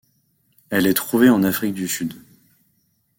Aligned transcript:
Elle 0.71 0.87
est 0.87 0.95
trouvée 0.95 1.29
en 1.29 1.43
Afrique 1.43 1.75
du 1.75 1.87
Sud. 1.87 2.15